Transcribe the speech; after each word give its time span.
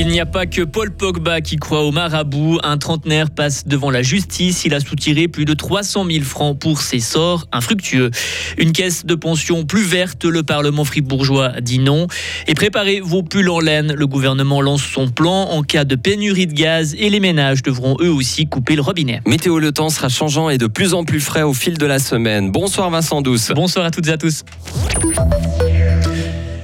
Il 0.00 0.06
n'y 0.06 0.18
a 0.18 0.24
pas 0.24 0.46
que 0.46 0.62
Paul 0.62 0.90
Pogba 0.90 1.42
qui 1.42 1.56
croit 1.56 1.82
au 1.82 1.92
marabout. 1.92 2.58
Un 2.62 2.78
trentenaire 2.78 3.28
passe 3.28 3.66
devant 3.66 3.90
la 3.90 4.00
justice. 4.00 4.64
Il 4.64 4.72
a 4.72 4.80
soutiré 4.80 5.28
plus 5.28 5.44
de 5.44 5.52
300 5.52 6.06
000 6.10 6.24
francs 6.24 6.58
pour 6.58 6.80
ses 6.80 7.00
sorts 7.00 7.46
infructueux. 7.52 8.10
Une 8.56 8.72
caisse 8.72 9.04
de 9.04 9.14
pension 9.14 9.66
plus 9.66 9.82
verte, 9.82 10.24
le 10.24 10.42
Parlement 10.42 10.86
fribourgeois 10.86 11.60
dit 11.60 11.80
non. 11.80 12.06
Et 12.46 12.54
préparez 12.54 13.00
vos 13.00 13.22
pulls 13.22 13.50
en 13.50 13.60
laine. 13.60 13.92
Le 13.92 14.06
gouvernement 14.06 14.62
lance 14.62 14.82
son 14.82 15.10
plan 15.10 15.50
en 15.50 15.62
cas 15.62 15.84
de 15.84 15.96
pénurie 15.96 16.46
de 16.46 16.54
gaz 16.54 16.96
et 16.98 17.10
les 17.10 17.20
ménages 17.20 17.60
devront 17.60 17.98
eux 18.00 18.10
aussi 18.10 18.46
couper 18.46 18.76
le 18.76 18.80
robinet. 18.80 19.20
Météo, 19.26 19.58
le 19.58 19.70
temps 19.70 19.90
sera 19.90 20.08
changeant 20.08 20.48
et 20.48 20.56
de 20.56 20.66
plus 20.66 20.94
en 20.94 21.04
plus 21.04 21.20
frais 21.20 21.42
au 21.42 21.52
fil 21.52 21.76
de 21.76 21.84
la 21.84 21.98
semaine. 21.98 22.50
Bonsoir 22.50 22.88
Vincent 22.88 23.20
Douce. 23.20 23.52
Bonsoir 23.54 23.84
à 23.84 23.90
toutes 23.90 24.08
et 24.08 24.12
à 24.12 24.16
tous. 24.16 24.44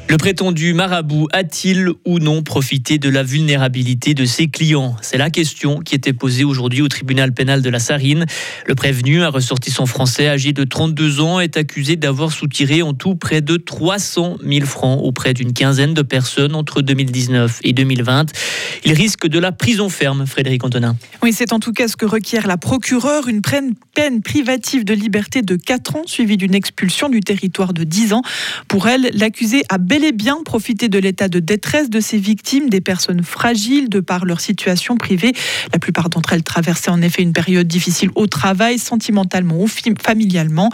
Le 0.08 0.18
prétendu 0.18 0.72
marabout 0.72 1.26
a-t-il 1.32 1.90
ou 2.04 2.20
non 2.20 2.44
profité 2.44 2.96
de 2.98 3.08
la 3.08 3.24
vulnérabilité 3.24 4.14
de 4.14 4.24
ses 4.24 4.46
clients? 4.46 4.94
C'est 5.02 5.18
la 5.18 5.30
question 5.30 5.80
qui 5.80 5.96
était 5.96 6.12
posée 6.12 6.44
aujourd'hui 6.44 6.80
au 6.80 6.86
tribunal 6.86 7.32
pénal 7.32 7.60
de 7.60 7.68
la 7.68 7.80
Sarine. 7.80 8.24
Le 8.66 8.74
prévenu, 8.76 9.22
un 9.22 9.30
ressortissant 9.30 9.84
français 9.84 10.28
âgé 10.28 10.52
de 10.52 10.62
32 10.62 11.20
ans, 11.20 11.40
est 11.40 11.56
accusé 11.56 11.96
d'avoir 11.96 12.30
soutiré 12.30 12.82
en 12.82 12.94
tout 12.94 13.16
près 13.16 13.40
de 13.40 13.56
300 13.56 14.36
000 14.46 14.64
francs 14.64 15.00
auprès 15.02 15.34
d'une 15.34 15.52
quinzaine 15.52 15.92
de 15.92 16.02
personnes 16.02 16.54
entre 16.54 16.82
2019 16.82 17.58
et 17.64 17.72
2020. 17.72 18.30
Il 18.84 18.92
risque 18.92 19.26
de 19.26 19.40
la 19.40 19.50
prison 19.50 19.88
ferme, 19.88 20.24
Frédéric 20.24 20.62
Antonin. 20.62 20.96
Oui, 21.24 21.32
c'est 21.32 21.52
en 21.52 21.58
tout 21.58 21.72
cas 21.72 21.88
ce 21.88 21.96
que 21.96 22.06
requiert 22.06 22.46
la 22.46 22.58
procureure, 22.58 23.26
une 23.26 23.42
peine 23.42 24.22
privative 24.22 24.84
de 24.84 24.94
liberté 24.94 25.42
de 25.42 25.56
4 25.56 25.96
ans 25.96 26.02
suivie 26.06 26.36
d'une 26.36 26.54
expulsion 26.54 27.08
du 27.08 27.20
territoire 27.20 27.72
de 27.72 27.82
10 27.82 28.12
ans. 28.12 28.22
Pour 28.68 28.86
elle, 28.86 29.10
l'accusé 29.12 29.62
a 29.68 29.78
et 30.04 30.12
bien 30.12 30.38
profiter 30.44 30.88
de 30.88 30.98
l'état 30.98 31.28
de 31.28 31.38
détresse 31.38 31.90
de 31.90 32.00
ces 32.00 32.18
victimes, 32.18 32.68
des 32.68 32.80
personnes 32.80 33.22
fragiles 33.22 33.88
de 33.88 34.00
par 34.00 34.24
leur 34.24 34.40
situation 34.40 34.96
privée. 34.96 35.32
La 35.72 35.78
plupart 35.78 36.10
d'entre 36.10 36.32
elles 36.32 36.42
traversaient 36.42 36.90
en 36.90 37.02
effet 37.02 37.22
une 37.22 37.32
période 37.32 37.66
difficile 37.66 38.10
au 38.14 38.26
travail, 38.26 38.78
sentimentalement 38.78 39.60
ou 39.60 39.66
familialement. 39.66 40.70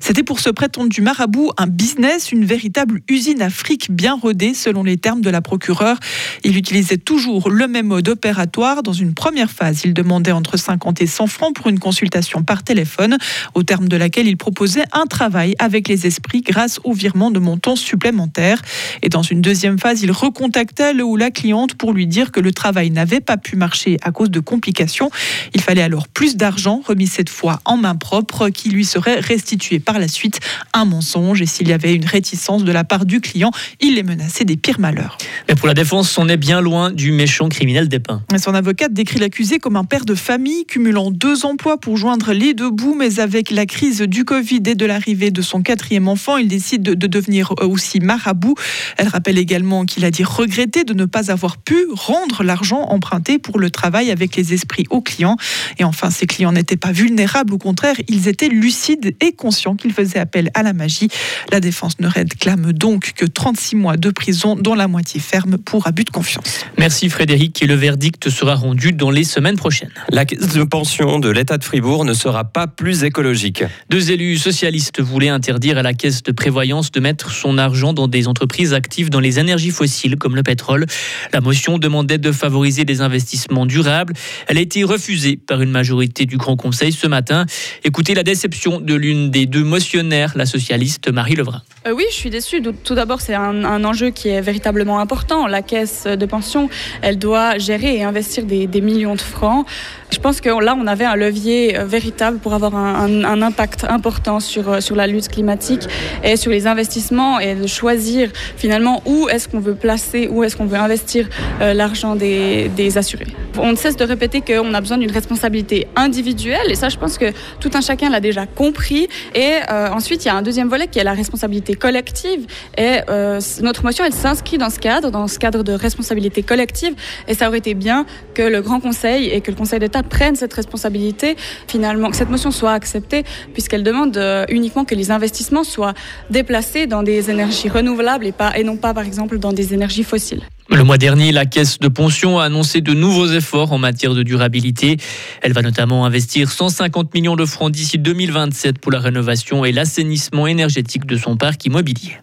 C'était 0.00 0.22
pour 0.22 0.40
ce 0.40 0.50
prétendu 0.50 1.00
marabout 1.00 1.50
un 1.56 1.66
business, 1.66 2.32
une 2.32 2.44
véritable 2.44 3.00
usine 3.08 3.48
fric 3.50 3.90
bien 3.90 4.14
rodée 4.14 4.54
selon 4.54 4.82
les 4.82 4.96
termes 4.96 5.20
de 5.20 5.30
la 5.30 5.40
procureure. 5.40 5.98
Il 6.42 6.56
utilisait 6.56 6.96
toujours 6.96 7.50
le 7.50 7.68
même 7.68 7.86
mode 7.86 8.08
opératoire. 8.08 8.82
Dans 8.82 8.92
une 8.92 9.14
première 9.14 9.50
phase, 9.50 9.82
il 9.84 9.94
demandait 9.94 10.32
entre 10.32 10.56
50 10.56 11.00
et 11.00 11.06
100 11.06 11.26
francs 11.26 11.54
pour 11.54 11.68
une 11.68 11.78
consultation 11.78 12.42
par 12.42 12.62
téléphone, 12.62 13.18
au 13.54 13.62
terme 13.62 13.88
de 13.88 13.96
laquelle 13.96 14.26
il 14.26 14.36
proposait 14.36 14.84
un 14.92 15.06
travail 15.06 15.54
avec 15.58 15.88
les 15.88 16.06
esprits 16.06 16.42
grâce 16.42 16.80
au 16.84 16.92
virement 16.92 17.30
de 17.30 17.38
montants 17.38 17.76
supplémentaires. 17.76 18.62
Et 19.02 19.08
dans 19.08 19.22
une 19.22 19.40
deuxième 19.40 19.78
phase, 19.78 20.02
il 20.02 20.10
recontacta 20.10 20.92
le 20.92 21.04
ou 21.04 21.16
la 21.16 21.30
cliente 21.30 21.74
pour 21.74 21.92
lui 21.92 22.06
dire 22.06 22.32
que 22.32 22.40
le 22.40 22.52
travail 22.52 22.90
n'avait 22.90 23.20
pas 23.20 23.36
pu 23.36 23.56
marcher 23.56 23.98
à 24.02 24.10
cause 24.10 24.30
de 24.30 24.40
complications. 24.40 25.10
Il 25.54 25.60
fallait 25.60 25.82
alors 25.82 26.08
plus 26.08 26.36
d'argent, 26.36 26.82
remis 26.86 27.06
cette 27.06 27.30
fois 27.30 27.60
en 27.64 27.76
main 27.76 27.94
propre, 27.94 28.48
qui 28.48 28.70
lui 28.70 28.84
serait 28.84 29.20
restitué 29.20 29.78
par 29.78 29.98
la 29.98 30.08
suite. 30.08 30.40
Un 30.72 30.84
mensonge. 30.84 31.42
Et 31.42 31.46
s'il 31.46 31.68
y 31.68 31.72
avait 31.72 31.94
une 31.94 32.06
réticence 32.06 32.64
de 32.64 32.72
la 32.72 32.84
part 32.84 33.04
du 33.04 33.20
client, 33.20 33.50
il 33.80 33.94
les 33.94 34.02
menaçait 34.02 34.44
des 34.44 34.56
pires 34.56 34.80
malheurs. 34.80 35.18
Mais 35.48 35.54
pour 35.54 35.68
la 35.68 35.74
défense, 35.74 36.16
on 36.18 36.28
est 36.28 36.36
bien 36.36 36.60
loin 36.60 36.90
du 36.90 37.12
méchant 37.12 37.48
criminel 37.48 37.88
dépeint. 37.88 38.22
Son 38.38 38.54
avocate 38.54 38.92
décrit 38.92 39.18
l'accusé 39.18 39.58
comme 39.58 39.76
un 39.76 39.84
père 39.84 40.04
de 40.04 40.14
famille, 40.14 40.66
cumulant 40.66 41.10
deux 41.10 41.46
emplois 41.46 41.78
pour 41.78 41.96
joindre 41.96 42.32
les 42.32 42.54
deux 42.54 42.70
bouts, 42.70 42.94
mais 42.98 43.20
avec 43.20 43.50
la 43.50 43.66
crise 43.66 44.02
du 44.02 44.24
Covid 44.24 44.62
et 44.66 44.74
de 44.74 44.86
l'arrivée 44.86 45.30
de 45.30 45.42
son 45.42 45.62
quatrième 45.62 46.08
enfant, 46.08 46.36
il 46.36 46.48
décide 46.48 46.82
de, 46.82 46.94
de 46.94 47.06
devenir 47.06 47.54
aussi 47.60 48.00
marabout. 48.00 48.53
Elle 48.96 49.08
rappelle 49.08 49.38
également 49.38 49.84
qu'il 49.84 50.04
a 50.04 50.10
dit 50.10 50.24
regretter 50.24 50.84
de 50.84 50.94
ne 50.94 51.04
pas 51.04 51.30
avoir 51.30 51.58
pu 51.58 51.76
rendre 51.92 52.42
l'argent 52.42 52.82
emprunté 52.82 53.38
pour 53.38 53.58
le 53.58 53.70
travail 53.70 54.10
avec 54.10 54.36
les 54.36 54.52
esprits 54.52 54.86
aux 54.90 55.00
clients. 55.00 55.36
Et 55.78 55.84
enfin, 55.84 56.10
ces 56.10 56.26
clients 56.26 56.52
n'étaient 56.52 56.76
pas 56.76 56.92
vulnérables, 56.92 57.52
au 57.54 57.58
contraire, 57.58 57.96
ils 58.08 58.28
étaient 58.28 58.48
lucides 58.48 59.16
et 59.20 59.32
conscients 59.32 59.76
qu'ils 59.76 59.92
faisaient 59.92 60.18
appel 60.18 60.50
à 60.54 60.62
la 60.62 60.72
magie. 60.72 61.08
La 61.50 61.60
défense 61.60 61.98
ne 62.00 62.08
réclame 62.08 62.72
donc 62.72 63.12
que 63.14 63.24
36 63.24 63.76
mois 63.76 63.96
de 63.96 64.10
prison, 64.10 64.56
dont 64.56 64.74
la 64.74 64.88
moitié 64.88 65.20
ferme 65.20 65.58
pour 65.58 65.86
abus 65.86 66.04
de 66.04 66.10
confiance. 66.10 66.64
Merci 66.78 67.08
Frédéric 67.08 67.62
et 67.62 67.66
le 67.66 67.74
verdict 67.74 68.30
sera 68.30 68.54
rendu 68.54 68.92
dans 68.92 69.10
les 69.10 69.24
semaines 69.24 69.56
prochaines. 69.56 69.92
La 70.10 70.24
caisse 70.24 70.54
de 70.54 70.64
pension 70.64 71.18
de 71.18 71.28
l'État 71.28 71.58
de 71.58 71.64
Fribourg 71.64 72.04
ne 72.04 72.14
sera 72.14 72.44
pas 72.44 72.66
plus 72.66 73.04
écologique. 73.04 73.64
Deux 73.90 74.10
élus 74.10 74.38
socialistes 74.38 75.00
voulaient 75.00 75.28
interdire 75.28 75.78
à 75.78 75.82
la 75.82 75.94
caisse 75.94 76.22
de 76.22 76.32
prévoyance 76.32 76.92
de 76.92 77.00
mettre 77.00 77.30
son 77.30 77.58
argent 77.58 77.92
dans 77.92 78.08
des 78.08 78.28
entreprises 78.28 78.43
actives 78.72 79.10
dans 79.10 79.20
les 79.20 79.38
énergies 79.38 79.70
fossiles 79.70 80.16
comme 80.16 80.36
le 80.36 80.42
pétrole. 80.42 80.86
La 81.32 81.40
motion 81.40 81.78
demandait 81.78 82.18
de 82.18 82.32
favoriser 82.32 82.84
des 82.84 83.00
investissements 83.00 83.66
durables. 83.66 84.14
Elle 84.46 84.58
a 84.58 84.60
été 84.60 84.84
refusée 84.84 85.36
par 85.36 85.60
une 85.62 85.70
majorité 85.70 86.26
du 86.26 86.36
Grand 86.36 86.56
Conseil 86.56 86.92
ce 86.92 87.06
matin. 87.06 87.46
Écoutez 87.84 88.14
la 88.14 88.22
déception 88.22 88.80
de 88.80 88.94
l'une 88.94 89.30
des 89.30 89.46
deux 89.46 89.64
motionnaires, 89.64 90.32
la 90.36 90.46
socialiste 90.46 91.10
Marie 91.10 91.34
Levrin. 91.34 91.62
Euh, 91.86 91.92
oui, 91.92 92.04
je 92.08 92.14
suis 92.14 92.30
déçue. 92.30 92.62
Tout 92.62 92.94
d'abord, 92.94 93.20
c'est 93.20 93.34
un, 93.34 93.84
enjeu 93.84 94.08
qui 94.08 94.30
est 94.30 94.40
véritablement 94.40 95.00
important. 95.00 95.46
La 95.46 95.60
caisse 95.60 96.04
de 96.04 96.26
pension, 96.26 96.70
elle 97.02 97.18
doit 97.18 97.58
gérer 97.58 97.96
et 97.96 98.04
investir 98.04 98.44
des, 98.44 98.80
millions 98.80 99.14
de 99.14 99.20
francs. 99.20 99.66
Je 100.10 100.18
pense 100.18 100.40
que 100.40 100.48
là, 100.48 100.74
on 100.78 100.86
avait 100.86 101.04
un 101.04 101.16
levier 101.16 101.76
euh, 101.76 101.84
véritable 101.84 102.38
pour 102.38 102.54
avoir 102.54 102.74
un, 102.74 103.42
impact 103.42 103.84
important 103.84 104.40
sur, 104.40 104.70
euh, 104.70 104.80
sur 104.80 104.96
la 104.96 105.06
lutte 105.06 105.28
climatique 105.28 105.82
et 106.22 106.36
sur 106.36 106.50
les 106.50 106.66
investissements 106.66 107.38
et 107.38 107.54
de 107.54 107.66
choisir 107.66 108.30
finalement 108.56 109.02
où 109.04 109.28
est-ce 109.28 109.48
qu'on 109.48 109.60
veut 109.60 109.74
placer, 109.74 110.28
où 110.28 110.42
est-ce 110.42 110.56
qu'on 110.56 110.66
veut 110.66 110.78
investir 110.78 111.28
l'argent 111.60 112.16
des, 112.16 112.70
des, 112.76 112.96
assurés. 112.96 113.26
On 113.58 113.72
ne 113.72 113.76
cesse 113.76 113.96
de 113.96 114.04
répéter 114.04 114.40
qu'on 114.40 114.72
a 114.72 114.80
besoin 114.80 114.98
d'une 114.98 115.10
responsabilité 115.10 115.86
individuelle 115.96 116.70
et 116.70 116.74
ça, 116.74 116.88
je 116.88 116.96
pense 116.96 117.18
que 117.18 117.26
tout 117.60 117.70
un 117.74 117.80
chacun 117.80 118.08
l'a 118.08 118.20
déjà 118.20 118.46
compris. 118.46 119.08
Et 119.34 119.52
ensuite, 119.70 120.24
il 120.24 120.28
y 120.28 120.30
a 120.30 120.36
un 120.36 120.42
deuxième 120.42 120.68
volet 120.68 120.86
qui 120.86 120.98
est 120.98 121.04
la 121.04 121.12
responsabilité 121.12 121.73
collective. 121.76 122.46
Et 122.76 122.98
euh, 123.08 123.40
notre 123.62 123.84
motion, 123.84 124.04
elle 124.04 124.12
s'inscrit 124.12 124.58
dans 124.58 124.70
ce 124.70 124.78
cadre, 124.78 125.10
dans 125.10 125.28
ce 125.28 125.38
cadre 125.38 125.62
de 125.62 125.72
responsabilité 125.72 126.42
collective. 126.42 126.94
Et 127.28 127.34
ça 127.34 127.48
aurait 127.48 127.58
été 127.58 127.74
bien 127.74 128.06
que 128.34 128.42
le 128.42 128.60
Grand 128.62 128.80
Conseil 128.80 129.28
et 129.28 129.40
que 129.40 129.50
le 129.50 129.56
Conseil 129.56 129.80
d'État 129.80 130.02
prennent 130.02 130.36
cette 130.36 130.54
responsabilité, 130.54 131.36
finalement, 131.68 132.10
que 132.10 132.16
cette 132.16 132.30
motion 132.30 132.50
soit 132.50 132.72
acceptée, 132.72 133.24
puisqu'elle 133.52 133.82
demande 133.82 134.16
euh, 134.16 134.44
uniquement 134.48 134.84
que 134.84 134.94
les 134.94 135.10
investissements 135.10 135.64
soient 135.64 135.94
déplacés 136.30 136.86
dans 136.86 137.02
des 137.02 137.30
énergies 137.30 137.68
renouvelables 137.68 138.26
et, 138.26 138.32
pas, 138.32 138.56
et 138.58 138.64
non 138.64 138.76
pas, 138.76 138.94
par 138.94 139.04
exemple, 139.04 139.38
dans 139.38 139.52
des 139.52 139.74
énergies 139.74 140.04
fossiles. 140.04 140.42
Le 140.70 140.82
mois 140.82 140.96
dernier, 140.96 141.30
la 141.30 141.44
Caisse 141.44 141.78
de 141.78 141.88
pension 141.88 142.38
a 142.38 142.44
annoncé 142.44 142.80
de 142.80 142.94
nouveaux 142.94 143.28
efforts 143.28 143.72
en 143.72 143.78
matière 143.78 144.14
de 144.14 144.22
durabilité. 144.22 144.96
Elle 145.42 145.52
va 145.52 145.60
notamment 145.60 146.06
investir 146.06 146.50
150 146.50 147.12
millions 147.12 147.36
de 147.36 147.44
francs 147.44 147.70
d'ici 147.70 147.98
2027 147.98 148.78
pour 148.78 148.90
la 148.90 148.98
rénovation 148.98 149.64
et 149.64 149.72
l'assainissement 149.72 150.46
énergétique 150.46 151.04
de 151.04 151.16
son 151.18 151.36
parc 151.36 151.66
immobilier. 151.66 152.18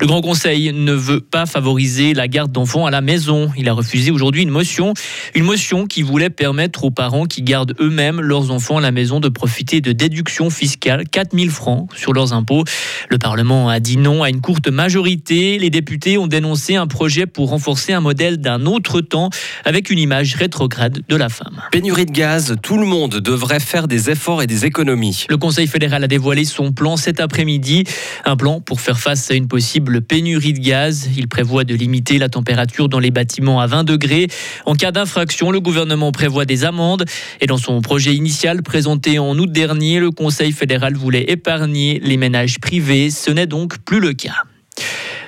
Le 0.00 0.06
Grand 0.06 0.22
Conseil 0.22 0.72
ne 0.72 0.94
veut 0.94 1.20
pas 1.20 1.44
favoriser 1.44 2.14
la 2.14 2.26
garde 2.26 2.50
d'enfants 2.50 2.86
à 2.86 2.90
la 2.90 3.02
maison. 3.02 3.50
Il 3.58 3.68
a 3.68 3.74
refusé 3.74 4.10
aujourd'hui 4.10 4.42
une 4.42 4.50
motion, 4.50 4.94
une 5.34 5.44
motion 5.44 5.86
qui 5.86 6.00
voulait 6.00 6.30
permettre 6.30 6.84
aux 6.84 6.90
parents 6.90 7.26
qui 7.26 7.42
gardent 7.42 7.74
eux-mêmes 7.78 8.18
leurs 8.18 8.50
enfants 8.50 8.78
à 8.78 8.80
la 8.80 8.92
maison 8.92 9.20
de 9.20 9.28
profiter 9.28 9.82
de 9.82 9.92
déductions 9.92 10.48
fiscales 10.48 11.04
4000 11.06 11.50
francs 11.50 11.90
sur 11.94 12.14
leurs 12.14 12.32
impôts. 12.32 12.64
Le 13.10 13.18
Parlement 13.18 13.68
a 13.68 13.78
dit 13.78 13.98
non 13.98 14.22
à 14.22 14.30
une 14.30 14.40
courte 14.40 14.68
majorité. 14.68 15.58
Les 15.58 15.68
députés 15.68 16.16
ont 16.16 16.28
dénoncé 16.28 16.76
un 16.76 16.86
projet 16.86 17.26
pour 17.26 17.50
renforcer 17.50 17.92
un 17.92 18.00
modèle 18.00 18.38
d'un 18.38 18.64
autre 18.64 19.02
temps 19.02 19.28
avec 19.66 19.90
une 19.90 19.98
image 19.98 20.34
rétrograde 20.34 21.02
de 21.06 21.16
la 21.16 21.28
femme. 21.28 21.60
Pénurie 21.72 22.06
de 22.06 22.12
gaz, 22.12 22.56
tout 22.62 22.78
le 22.78 22.86
monde 22.86 23.16
devrait 23.16 23.60
faire 23.60 23.86
des 23.86 24.08
efforts 24.08 24.40
et 24.40 24.46
des 24.46 24.64
économies. 24.64 25.26
Le 25.28 25.36
Conseil 25.36 25.66
fédéral 25.66 26.02
a 26.04 26.08
dévoilé 26.08 26.46
son 26.46 26.72
plan 26.72 26.96
cet 26.96 27.20
après-midi, 27.20 27.84
un 28.24 28.36
plan 28.36 28.62
pour 28.62 28.80
faire 28.80 28.98
face 28.98 29.30
à 29.30 29.34
une 29.34 29.46
possible 29.46 29.89
pénurie 29.98 30.52
de 30.52 30.60
gaz. 30.60 31.08
Il 31.16 31.26
prévoit 31.26 31.64
de 31.64 31.74
limiter 31.74 32.18
la 32.18 32.28
température 32.28 32.88
dans 32.88 33.00
les 33.00 33.10
bâtiments 33.10 33.60
à 33.60 33.66
20 33.66 33.82
degrés. 33.82 34.28
En 34.66 34.74
cas 34.74 34.92
d'infraction, 34.92 35.50
le 35.50 35.60
gouvernement 35.60 36.12
prévoit 36.12 36.44
des 36.44 36.64
amendes. 36.64 37.04
Et 37.40 37.46
dans 37.46 37.58
son 37.58 37.80
projet 37.80 38.14
initial 38.14 38.62
présenté 38.62 39.18
en 39.18 39.36
août 39.36 39.50
dernier, 39.50 39.98
le 39.98 40.12
Conseil 40.12 40.52
fédéral 40.52 40.94
voulait 40.94 41.24
épargner 41.28 42.00
les 42.04 42.16
ménages 42.16 42.60
privés. 42.60 43.10
Ce 43.10 43.32
n'est 43.32 43.46
donc 43.46 43.78
plus 43.78 43.98
le 43.98 44.12
cas. 44.12 44.44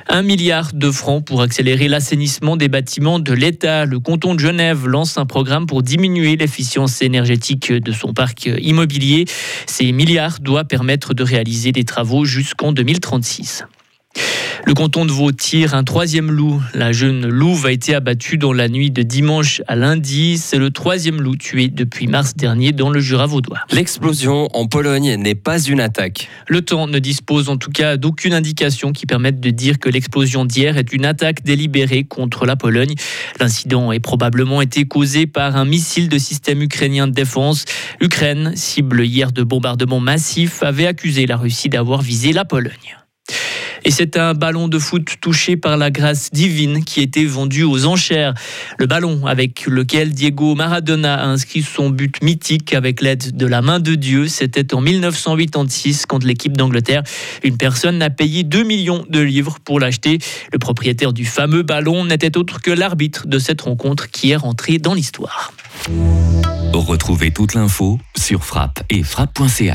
Un 0.09 0.23
milliard 0.23 0.73
de 0.75 0.91
francs 0.91 1.25
pour 1.25 1.43
accélérer 1.43 1.89
l'assainissement 1.89 2.57
des 2.57 2.69
bâtiments 2.69 3.19
de 3.19 3.33
l'État. 3.33 3.87
Le 3.87 4.01
canton 4.01 4.35
de 4.35 4.41
Genève 4.41 4.87
lance 4.87 5.17
un 5.17 5.27
programme 5.27 5.67
pour 5.67 5.83
diminuer 5.83 6.37
l'efficience 6.37 7.01
énergétique 7.03 7.73
de 7.73 7.93
son 7.93 8.13
parc 8.13 8.47
immobilier. 8.61 9.25
Ces 9.67 9.91
milliards 9.93 10.41
doivent 10.41 10.67
permettre 10.67 11.15
de 11.15 11.23
réaliser 11.23 11.73
des 11.73 11.85
travaux 11.85 12.25
jusqu'en 12.25 12.73
2036. 12.73 13.65
Le 14.65 14.75
canton 14.75 15.05
de 15.05 15.11
Vaud 15.11 15.33
tire 15.33 15.75
un 15.75 15.83
troisième 15.83 16.31
loup. 16.31 16.63
La 16.73 16.93
jeune 16.93 17.27
louve 17.27 17.67
a 17.67 17.73
été 17.73 17.95
abattue 17.95 18.39
dans 18.39 18.53
la 18.53 18.69
nuit 18.69 18.91
de 18.91 19.03
dimanche 19.03 19.61
à 19.67 19.75
lundi. 19.75 20.39
C'est 20.39 20.57
le 20.57 20.71
troisième 20.71 21.21
loup 21.21 21.37
tué 21.37 21.69
depuis 21.69 22.07
mars 22.07 22.37
dernier 22.37 22.73
dans 22.73 22.89
le 22.89 23.01
Jura 23.01 23.27
vaudois. 23.27 23.59
L'explosion 23.73 24.49
en 24.55 24.67
Pologne 24.67 25.17
n'est 25.17 25.35
pas 25.35 25.61
une 25.61 25.81
attaque. 25.81 26.29
Le 26.47 26.63
temps 26.63 26.87
ne 26.87 26.99
dispose 27.01 27.49
en 27.49 27.57
tout 27.57 27.71
cas 27.71 27.97
d'aucune 27.97 28.35
indication 28.35 28.93
qui 28.93 29.05
permette 29.05 29.41
de 29.41 29.51
dire 29.51 29.79
que 29.79 29.89
l'explosion 29.89 30.45
d'hier 30.45 30.79
est 30.79 30.93
une 30.93 31.05
attaque 31.05 31.43
délibérée 31.43 32.05
contre 32.05 32.47
la 32.47 32.55
Pologne. 32.55 32.95
L'incident 33.41 33.91
est 33.91 34.01
probablement 34.01 34.63
été 34.63 34.85
causé 34.85 35.27
par 35.27 35.57
un 35.57 35.65
missile 35.65 36.09
de 36.09 36.19
système 36.19 36.63
ukrainien 36.63 37.09
de 37.09 37.13
défense. 37.13 37.65
L'Ukraine, 38.01 38.53
cible 38.55 39.05
hier 39.05 39.33
de 39.33 39.43
bombardements 39.43 40.01
massifs, 40.01 40.63
avait 40.63 40.87
accusé 40.87 41.27
la 41.27 41.37
Russie 41.37 41.69
d'avoir 41.69 42.01
visé 42.01 42.33
la 42.33 42.45
Pologne. 42.45 43.02
Et 43.85 43.91
c'est 43.91 44.17
un 44.17 44.35
ballon 44.35 44.69
de 44.69 44.79
foot 44.79 45.17
touché 45.21 45.57
par 45.57 45.77
la 45.77 45.91
grâce 45.91 46.31
divine 46.33 46.85
qui 46.85 47.01
été 47.01 47.25
vendu 47.25 47.63
aux 47.65 47.87
enchères. 47.87 48.35
Le 48.79 48.87
ballon 48.87 49.27
avec 49.27 49.67
lequel 49.67 50.13
Diego 50.13 50.55
Maradona 50.55 51.15
a 51.15 51.27
inscrit 51.27 51.63
son 51.63 51.91
but 51.91 52.23
mythique 52.23 52.75
avec 52.75 53.01
l'aide 53.01 53.37
de 53.37 53.47
la 53.47 53.63
main 53.63 53.81
de 53.81 53.95
Dieu, 53.95 54.29
c'était 54.29 54.75
en 54.75 54.81
1986 54.81 56.07
contre 56.07 56.27
l'équipe 56.27 56.57
d'Angleterre. 56.57 57.03
Une 57.43 57.57
personne 57.57 58.03
a 58.03 58.11
payé 58.11 58.45
2 58.45 58.63
millions 58.63 59.05
de 59.09 59.21
livres 59.21 59.59
pour 59.65 59.81
l'acheter. 59.81 60.19
Le 60.53 60.59
propriétaire 60.59 61.13
du 61.13 61.25
fameux 61.25 61.63
ballon 61.63 62.05
n'était 62.05 62.37
autre 62.37 62.61
que 62.61 62.71
l'arbitre 62.71 63.27
de 63.27 63.39
cette 63.39 63.63
rencontre 63.63 64.11
qui 64.11 64.31
est 64.31 64.37
rentré 64.37 64.79
dans 64.79 64.95
l'histoire. 64.95 65.53
Retrouvez 66.73 67.31
toute 67.31 67.55
l'info 67.55 67.99
sur 68.17 68.45
frappe 68.45 68.83
et 68.91 69.03
frappe.ch. 69.03 69.71